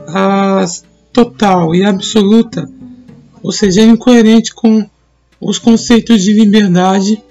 [0.08, 0.66] a
[1.12, 2.70] total e absoluta,
[3.42, 4.88] ou seja, incoerente com
[5.42, 7.22] os conceitos de liberdade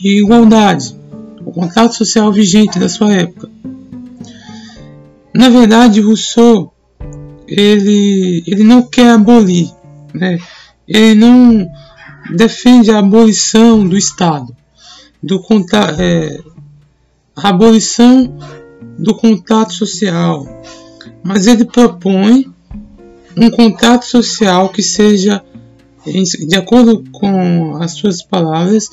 [0.00, 0.94] e igualdade,
[1.44, 3.50] o contato social vigente da sua época.
[5.34, 6.72] Na verdade, Rousseau
[7.50, 9.68] ele, ele não quer abolir,
[10.14, 10.38] né?
[10.86, 11.68] ele não
[12.34, 14.56] defende a abolição do Estado,
[15.20, 15.42] do
[15.98, 16.40] é,
[17.36, 18.38] a abolição
[18.96, 20.46] do contato social,
[21.24, 22.46] mas ele propõe
[23.36, 25.42] um contato social que seja,
[26.04, 28.88] de acordo com as suas palavras,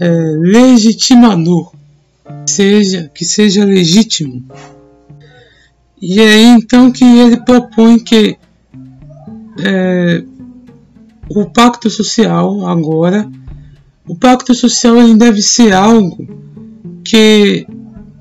[0.00, 1.72] é, legitimador,
[2.46, 4.44] seja que seja legítimo.
[6.00, 8.36] E é então que ele propõe que
[9.60, 10.24] é,
[11.28, 13.28] o pacto social agora,
[14.06, 16.26] o pacto social ele deve ser algo
[17.04, 17.66] que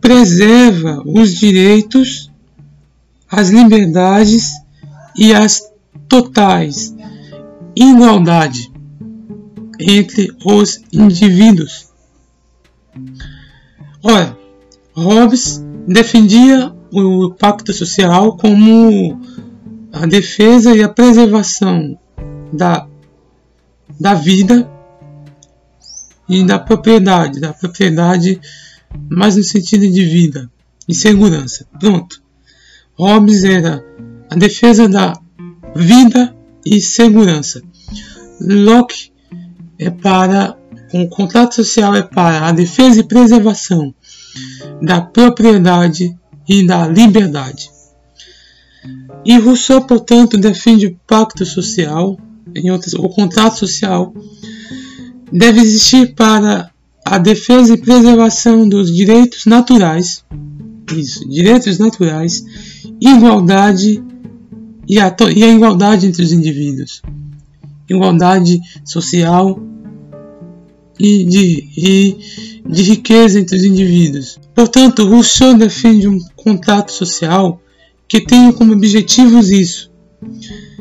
[0.01, 2.31] preserva os direitos,
[3.29, 4.51] as liberdades
[5.15, 5.61] e as
[6.07, 6.95] totais
[7.75, 8.71] igualdade
[9.79, 11.89] entre os indivíduos.
[14.03, 14.35] Ora,
[14.95, 19.19] Hobbes defendia o pacto social como
[19.91, 21.97] a defesa e a preservação
[22.51, 22.87] da
[23.99, 24.69] da vida
[26.29, 28.39] e da propriedade, da propriedade
[29.09, 30.49] mais no sentido de vida
[30.87, 31.65] e segurança.
[31.79, 32.21] Pronto.
[32.95, 33.83] Hobbes era
[34.29, 35.13] a defesa da
[35.75, 36.35] vida
[36.65, 37.61] e segurança.
[38.39, 39.11] Locke
[39.79, 40.57] é para
[40.93, 43.93] o contrato social é para a defesa e preservação
[44.81, 46.17] da propriedade
[46.47, 47.69] e da liberdade.
[49.25, 52.17] E Rousseau, portanto, defende o pacto social
[52.55, 54.13] em outras, o contrato social
[55.31, 56.71] deve existir para
[57.05, 60.23] a defesa e preservação dos direitos naturais,
[60.95, 62.43] isso, direitos naturais,
[62.99, 64.03] igualdade
[64.87, 67.01] e a, e a igualdade entre os indivíduos,
[67.89, 69.59] igualdade social
[70.99, 72.17] e de, e
[72.65, 74.39] de riqueza entre os indivíduos.
[74.55, 77.59] Portanto, Rousseau defende um contrato social
[78.07, 79.91] que tenha como objetivos isso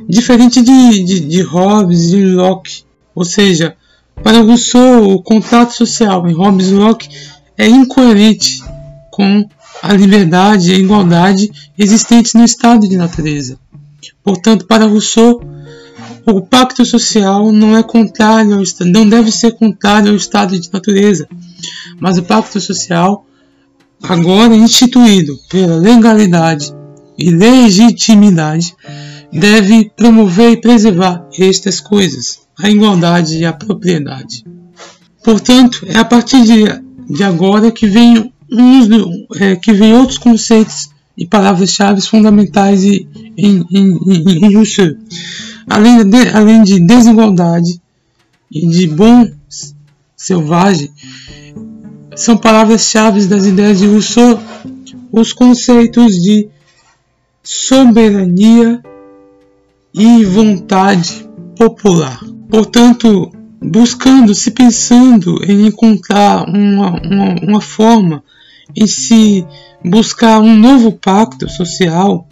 [0.09, 2.85] Diferente de, de, de Hobbes e Locke,
[3.15, 3.77] Ou seja,
[4.23, 7.09] para Rousseau, o contato social em Hobbes e Locke
[7.59, 8.63] é incoerente
[9.11, 9.49] com
[9.83, 13.59] a liberdade e a igualdade existentes no estado de natureza.
[14.23, 15.43] Portanto, para Rousseau,
[16.25, 21.29] o pacto social não é contrário ao, não deve ser contrário ao estado de natureza,
[22.01, 23.27] mas o pacto social,
[24.03, 26.73] agora instituído pela legalidade
[27.19, 28.75] e legitimidade,
[29.33, 34.45] deve promover e preservar estas coisas, a igualdade e a propriedade.
[35.25, 38.89] Portanto, é a partir de, agora que vem, uns,
[39.41, 44.95] é, que vem outros conceitos e palavras-chave fundamentais em, em, em, em Rousseau.
[45.69, 47.81] Além de, além de desigualdade
[48.51, 49.29] e de bom
[50.17, 50.91] selvagem,
[52.17, 54.41] são palavras-chave das ideias de Rousseau
[55.13, 56.49] os conceitos de
[57.43, 58.83] soberania
[59.95, 62.21] e vontade popular.
[62.51, 68.25] Portanto, buscando, se pensando em encontrar uma, uma, uma forma
[68.75, 69.47] em se
[69.85, 72.27] buscar um novo pacto social.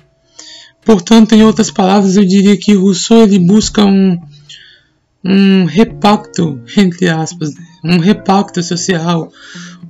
[0.85, 4.18] Portanto, em outras palavras, eu diria que Rousseau ele busca um,
[5.24, 7.64] um repacto, entre aspas, né?
[7.85, 9.32] um repacto social,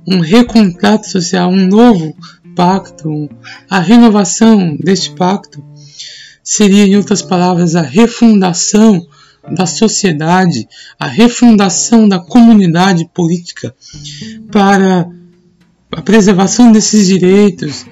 [0.07, 2.15] um recontrato social, um novo
[2.55, 3.29] pacto,
[3.69, 5.63] a renovação deste pacto
[6.43, 9.05] seria, em outras palavras, a refundação
[9.51, 10.67] da sociedade,
[10.99, 13.75] a refundação da comunidade política
[14.51, 15.09] para
[15.91, 17.85] a preservação desses direitos,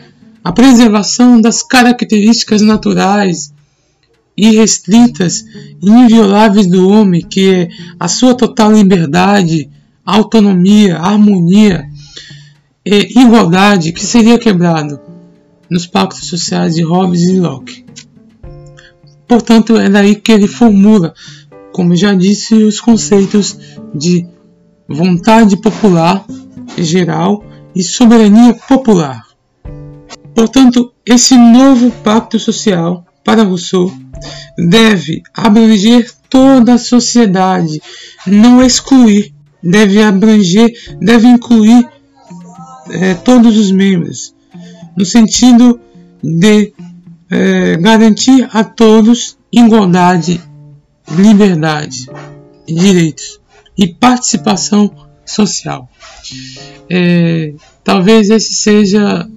[0.43, 3.53] a preservação das características naturais
[4.36, 5.45] irrestritas
[5.82, 9.70] e invioláveis do homem, que é a sua total liberdade,
[10.03, 11.86] autonomia, harmonia
[12.86, 14.99] e igualdade, que seria quebrado
[15.69, 17.86] nos pactos sociais de Hobbes e Locke.
[19.27, 21.13] Portanto, é daí que ele formula,
[21.71, 23.57] como já disse, os conceitos
[23.95, 24.27] de
[24.88, 26.25] vontade popular
[26.77, 27.43] geral
[27.75, 29.25] e soberania popular.
[30.36, 33.91] Portanto, esse novo pacto social, para Rousseau,
[34.57, 37.81] deve abranger toda a sociedade,
[38.25, 41.88] não excluir, deve abranger, deve incluir
[42.89, 44.34] é, todos os membros,
[44.95, 45.79] no sentido
[46.23, 46.73] de
[47.29, 50.41] é, garantir a todos igualdade,
[51.09, 52.09] liberdade,
[52.67, 53.39] direitos
[53.77, 54.93] e participação
[55.25, 55.89] social.
[56.89, 57.53] É,
[57.84, 59.27] talvez esse seja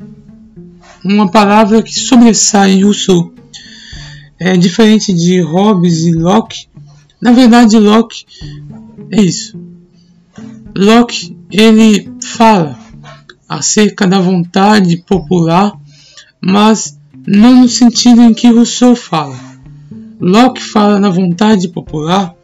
[1.04, 3.32] uma palavra que sobressai em Rousseau.
[4.38, 6.68] É diferente de Hobbes e Locke.
[7.20, 8.26] Na verdade, Locke
[9.10, 9.58] é isso.
[10.76, 12.85] Locke ele fala
[13.48, 15.72] acerca da vontade popular,
[16.40, 19.38] mas não no sentido em que Rousseau fala.
[20.20, 22.34] Locke fala na vontade popular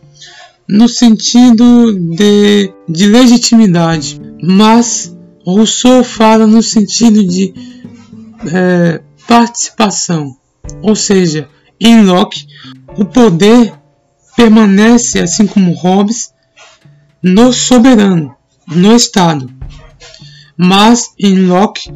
[0.68, 7.52] no sentido de, de legitimidade, mas Rousseau fala no sentido de
[8.52, 10.36] é, participação,
[10.80, 11.48] ou seja,
[11.80, 12.46] em Locke
[12.96, 13.74] o poder
[14.36, 16.32] permanece, assim como Hobbes,
[17.22, 18.34] no soberano,
[18.66, 19.50] no Estado,
[20.62, 21.90] mas em Locke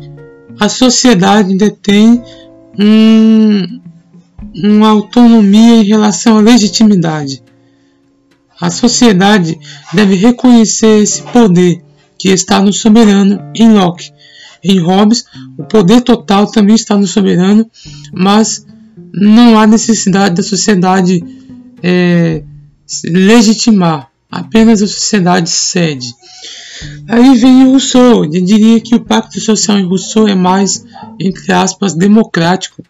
[0.58, 2.22] a sociedade detém
[2.78, 3.80] um,
[4.54, 7.42] uma autonomia em relação à legitimidade
[8.60, 9.58] a sociedade
[9.92, 11.82] deve reconhecer esse poder
[12.18, 14.10] que está no soberano em Locke.
[14.64, 15.24] Em Hobbes,
[15.58, 17.70] o poder total também está no soberano,
[18.12, 18.66] mas
[19.12, 21.22] não há necessidade da sociedade
[21.82, 22.42] é,
[23.04, 26.14] legitimar, apenas a sociedade cede.
[27.08, 30.84] Aí vem Rousseau, eu diria que o pacto social em Rousseau é mais,
[31.18, 32.82] entre aspas, democrático,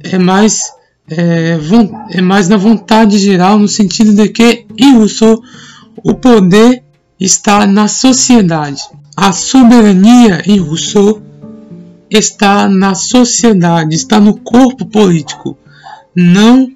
[0.00, 0.72] é mais
[1.10, 1.58] é,
[2.10, 5.42] é mais na vontade geral, no sentido de que, em Rousseau,
[6.04, 6.82] o poder
[7.18, 8.82] está na sociedade.
[9.16, 11.22] A soberania, em Rousseau,
[12.10, 15.56] está na sociedade, está no corpo político,
[16.14, 16.70] não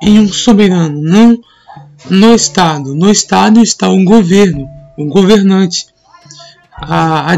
[0.00, 1.38] em um soberano, não
[2.10, 2.94] no Estado.
[2.94, 5.86] No Estado está o governo, o governante,
[6.72, 7.34] a,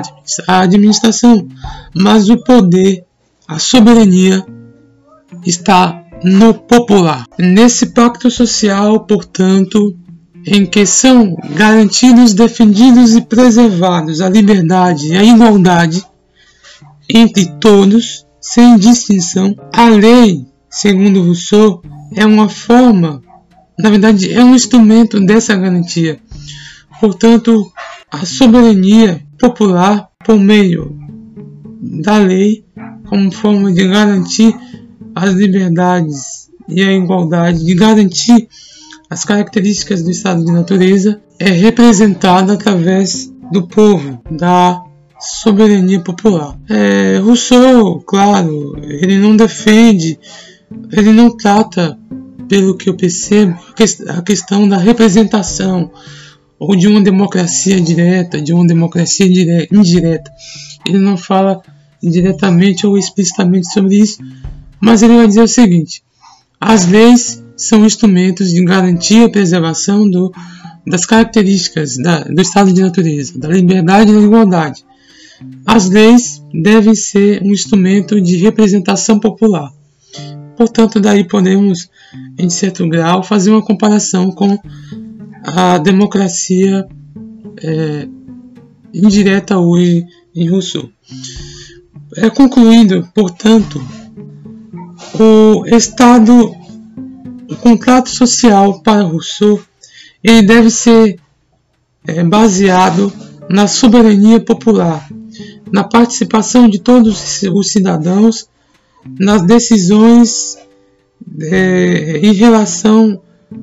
[0.48, 1.46] a administração,
[1.94, 3.04] mas o poder,
[3.46, 4.44] a soberania
[5.44, 7.26] está no popular.
[7.38, 9.96] Nesse pacto social, portanto,
[10.46, 16.04] em que são garantidos, defendidos e preservados a liberdade e a igualdade
[17.08, 21.82] entre todos, sem distinção, a lei, segundo Rousseau,
[22.14, 23.22] é uma forma,
[23.78, 26.18] na verdade, é um instrumento dessa garantia.
[27.00, 27.72] Portanto,
[28.10, 30.96] a soberania popular, por meio
[31.80, 32.64] da lei,
[33.06, 34.54] como forma de garantir
[35.14, 38.48] as liberdades e a igualdade, de garantir
[39.10, 44.82] as características do estado de natureza é representada através do povo, da
[45.20, 46.58] soberania popular.
[46.68, 50.18] É, Rousseau, claro, ele não defende,
[50.92, 51.98] ele não trata,
[52.49, 53.59] pelo que eu percebo,
[54.09, 55.90] a questão da representação
[56.59, 60.30] ou de uma democracia direta, de uma democracia indireta.
[60.86, 61.61] Ele não fala
[62.03, 64.18] diretamente ou explicitamente sobre isso,
[64.80, 66.03] mas ele vai dizer o seguinte:
[66.61, 70.32] as leis são instrumentos de garantia e preservação do,
[70.86, 74.84] das características da, do estado de natureza, da liberdade e da igualdade.
[75.66, 79.72] As leis devem ser um instrumento de representação popular.
[80.57, 81.90] Portanto, daí podemos,
[82.38, 84.59] em certo grau, fazer uma comparação com
[85.44, 86.86] a democracia
[87.62, 88.09] é,
[88.92, 90.88] indireta hoje em Rousseau.
[92.16, 93.84] É, concluindo, portanto,
[95.18, 96.55] o Estado,
[97.50, 99.61] o contrato social para Rousseau,
[100.22, 101.18] ele deve ser
[102.07, 103.12] é, baseado
[103.48, 105.09] na soberania popular,
[105.70, 108.48] na participação de todos os cidadãos
[109.18, 110.57] nas decisões
[111.40, 113.20] é, em relação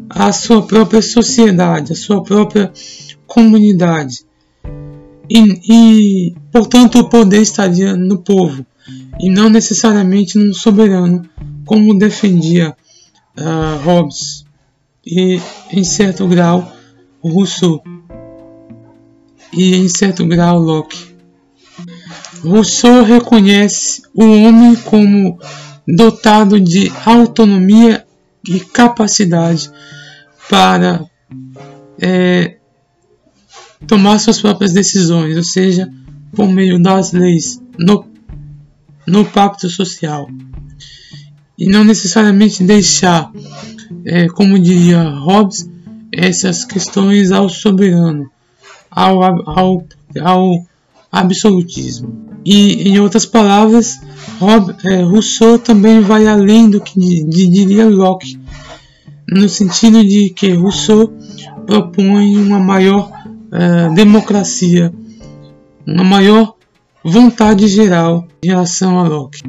[0.09, 2.71] à sua própria sociedade, à sua própria
[3.27, 4.25] comunidade.
[5.29, 8.65] E, e, portanto, o poder estaria no povo
[9.19, 11.27] e não necessariamente num soberano,
[11.65, 12.75] como defendia
[13.37, 14.45] uh, Hobbes
[15.05, 15.39] e,
[15.71, 16.71] em certo grau,
[17.23, 17.81] Rousseau
[19.53, 21.10] e, em certo grau, Locke.
[22.43, 25.39] Rousseau reconhece o homem como
[25.87, 28.05] dotado de autonomia
[28.47, 29.71] e capacidade
[30.49, 31.05] para
[31.99, 32.57] é,
[33.85, 35.91] tomar suas próprias decisões, ou seja,
[36.33, 38.05] por meio das leis no,
[39.05, 40.29] no pacto social.
[41.57, 43.31] E não necessariamente deixar,
[44.03, 45.69] é, como diria Hobbes,
[46.11, 48.29] essas questões ao soberano,
[48.89, 49.87] ao, ao,
[50.19, 50.65] ao
[51.11, 52.30] absolutismo.
[52.45, 54.01] E, em outras palavras,
[54.39, 58.39] Rob, é, Rousseau também vai além do que diria Locke,
[59.29, 61.13] no sentido de que Rousseau
[61.65, 63.11] propõe uma maior
[63.51, 64.93] é, democracia,
[65.85, 66.55] uma maior
[67.03, 69.41] vontade geral em relação a Locke.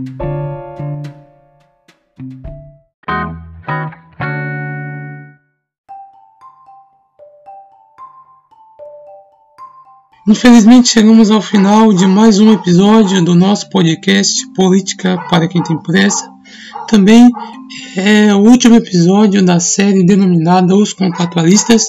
[10.26, 15.76] Infelizmente chegamos ao final de mais um episódio do nosso podcast Política para quem tem
[15.82, 16.30] pressa.
[16.86, 17.28] Também
[17.96, 21.86] é o último episódio da série denominada Os Contratualistas.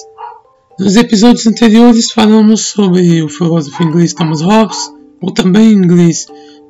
[0.80, 6.26] Nos episódios anteriores falamos sobre o filósofo inglês Thomas Hobbes, ou também inglês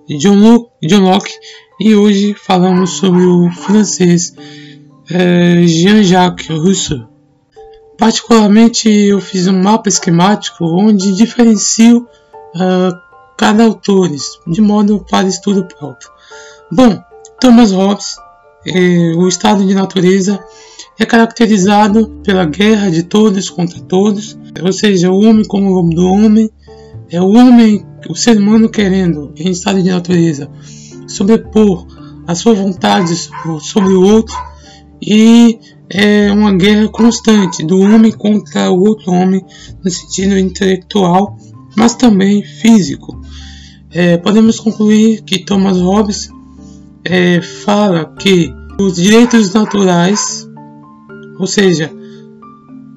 [0.06, 1.32] John Locke, John Locke
[1.80, 4.34] e hoje falamos sobre o francês
[5.10, 7.13] é, Jean-Jacques Rousseau.
[7.98, 12.08] Particularmente, eu fiz um mapa esquemático onde diferencio
[12.54, 13.04] uh,
[13.36, 14.10] cada autor,
[14.46, 16.10] de modo para estudo próprio.
[16.70, 17.00] Bom,
[17.40, 18.16] Thomas Hobbes,
[18.66, 20.42] eh, o estado de natureza
[20.98, 25.90] é caracterizado pela guerra de todos contra todos, ou seja, o homem como o lobo
[25.90, 26.50] do homem,
[27.10, 30.50] é o homem, o ser humano querendo, em estado de natureza,
[31.06, 31.86] sobrepor
[32.26, 33.14] a sua vontade
[33.60, 34.34] sobre o outro
[35.02, 35.58] e
[35.88, 39.44] é uma guerra constante do homem contra o outro homem
[39.82, 41.36] no sentido intelectual,
[41.76, 43.20] mas também físico.
[43.90, 46.30] É, podemos concluir que Thomas Hobbes
[47.04, 50.48] é, fala que os direitos naturais,
[51.38, 51.92] ou seja,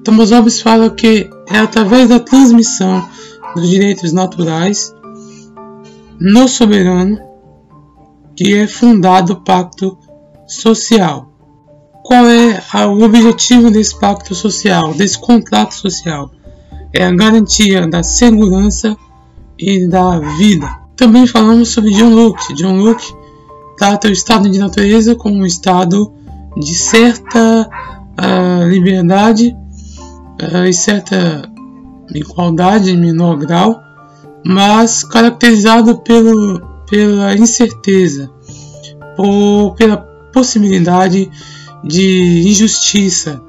[0.02, 3.06] Thomas Hobbes fala que é através da transmissão
[3.54, 4.94] dos direitos naturais
[6.18, 7.18] no soberano
[8.36, 9.98] que é fundado o pacto
[10.46, 11.27] social.
[12.08, 16.30] Qual é o objetivo desse pacto social, desse contrato social?
[16.90, 18.96] É a garantia da segurança
[19.58, 20.74] e da vida.
[20.96, 22.54] Também falamos sobre John Locke.
[22.54, 23.12] John Locke
[23.76, 26.10] trata o estado de natureza como um estado
[26.56, 29.54] de certa uh, liberdade
[30.40, 31.42] uh, e certa
[32.14, 33.82] igualdade em menor grau,
[34.46, 38.30] mas caracterizado pelo, pela incerteza
[39.18, 39.98] ou pela
[40.32, 41.30] possibilidade
[41.84, 43.42] de injustiça,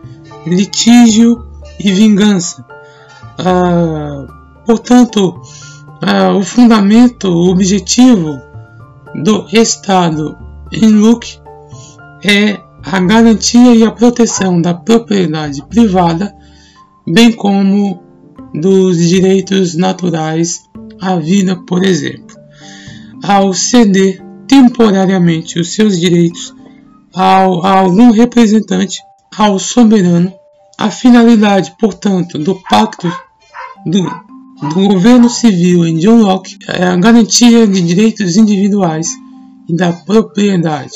[0.45, 1.45] litígio
[1.79, 2.65] e vingança.
[3.37, 4.25] Ah,
[4.65, 5.41] portanto,
[6.01, 8.39] ah, o fundamento, o objetivo
[9.15, 10.37] do Estado
[10.71, 11.39] em Luke
[12.23, 16.33] é a garantia e a proteção da propriedade privada,
[17.07, 18.01] bem como
[18.53, 20.63] dos direitos naturais
[21.01, 22.37] à vida, por exemplo.
[23.23, 26.55] Ao ceder temporariamente os seus direitos
[27.13, 29.01] ao, a algum representante,
[29.37, 30.33] ao soberano,
[30.77, 33.11] A finalidade, portanto, do pacto
[33.85, 34.01] do,
[34.69, 39.09] do governo civil em John Locke é a garantia de direitos individuais
[39.67, 40.93] e da propriedade.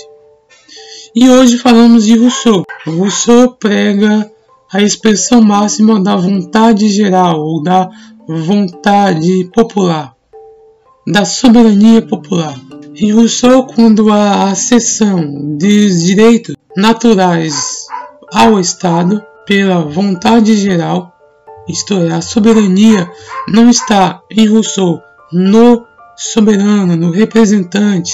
[1.14, 2.64] E hoje falamos de Rousseau.
[2.88, 4.32] Rousseau prega
[4.72, 7.90] a expressão máxima da vontade geral ou da
[8.28, 10.16] vontade popular,
[11.06, 12.58] da soberania popular.
[12.96, 17.88] Em Rousseau, quando a cessão dos direitos naturais
[18.32, 21.12] ao Estado pela vontade geral,
[21.68, 23.10] isto é, a soberania
[23.48, 28.14] não está em Rousseau no soberano, no representante,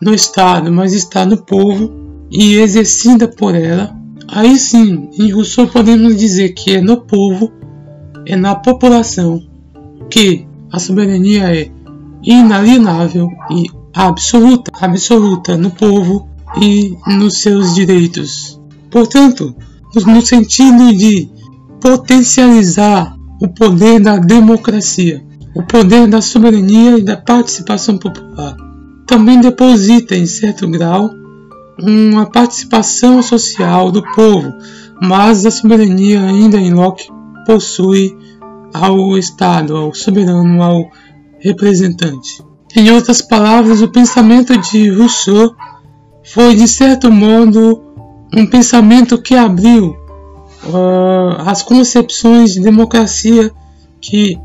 [0.00, 1.92] no Estado, mas está no povo
[2.30, 3.94] e exercida por ela,
[4.28, 7.52] aí sim, em Rousseau podemos dizer que é no povo,
[8.24, 9.42] é na população
[10.08, 11.77] que a soberania é
[12.22, 16.28] inalienável e absoluta, absoluta no povo
[16.60, 18.60] e nos seus direitos.
[18.90, 19.54] Portanto,
[20.06, 21.28] no sentido de
[21.80, 28.56] potencializar o poder da democracia, o poder da soberania e da participação popular.
[29.06, 31.10] Também deposita, em certo grau,
[31.80, 34.52] uma participação social do povo,
[35.00, 37.08] mas a soberania ainda em Locke
[37.46, 38.16] possui
[38.74, 40.90] ao Estado, ao soberano, ao
[41.40, 42.42] representante.
[42.76, 45.54] Em outras palavras, o pensamento de Rousseau
[46.24, 47.82] foi, de certo modo,
[48.34, 49.96] um pensamento que abriu
[50.64, 53.50] uh, as concepções de democracia
[54.00, 54.38] que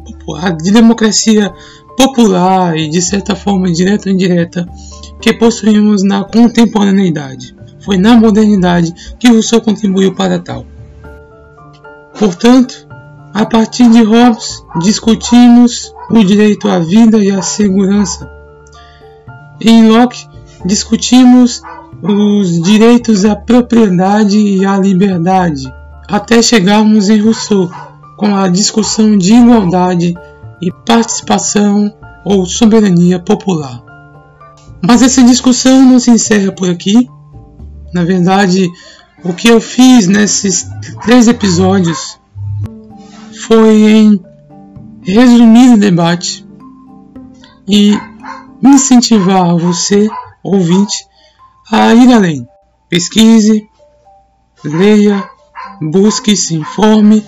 [0.64, 1.54] de democracia
[1.98, 4.68] popular e de certa forma direta ou indireta
[5.22, 7.56] que possuímos na contemporaneidade.
[7.82, 10.66] Foi na modernidade que Rousseau contribuiu para tal.
[12.18, 12.88] Portanto,
[13.34, 18.30] a partir de Hobbes, discutimos o direito à vida e à segurança.
[19.62, 20.28] Em Locke,
[20.66, 21.62] discutimos
[22.02, 25.74] os direitos à propriedade e à liberdade,
[26.08, 27.70] até chegarmos em Rousseau,
[28.18, 30.14] com a discussão de igualdade
[30.62, 31.94] e participação
[32.26, 33.82] ou soberania popular.
[34.86, 37.08] Mas essa discussão não se encerra por aqui.
[37.94, 38.70] Na verdade,
[39.24, 40.68] o que eu fiz nesses
[41.04, 42.20] três episódios
[43.48, 44.22] foi em
[45.06, 46.46] resumir o debate
[47.68, 47.98] e
[48.62, 50.08] incentivar você,
[50.44, 51.06] ouvinte,
[51.72, 52.48] a ir além.
[52.90, 53.68] Pesquise,
[54.64, 55.24] leia,
[55.82, 57.24] busque, se informe,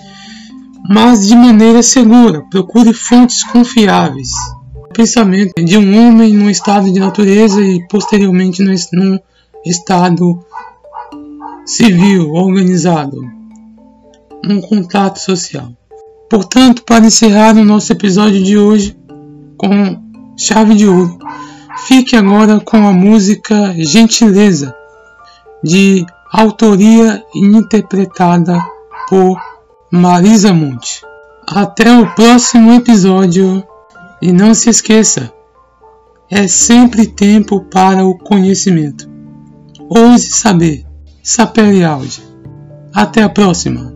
[0.88, 2.42] mas de maneira segura.
[2.50, 4.30] Procure fontes confiáveis.
[4.74, 8.72] O pensamento de um homem no estado de natureza e posteriormente no
[9.64, 10.44] estado
[11.66, 13.20] civil organizado,
[14.48, 15.72] um contato social.
[16.28, 18.96] Portanto, para encerrar o nosso episódio de hoje
[19.56, 20.02] com
[20.36, 21.18] chave de ouro,
[21.86, 24.74] fique agora com a música Gentileza,
[25.62, 28.58] de autoria interpretada
[29.08, 29.40] por
[29.90, 31.02] Marisa Monte.
[31.46, 33.62] Até o próximo episódio
[34.20, 35.32] e não se esqueça,
[36.28, 39.08] é sempre tempo para o conhecimento.
[39.88, 40.84] Ouse saber,
[41.22, 42.22] Sapere Audi.
[42.92, 43.95] Até a próxima!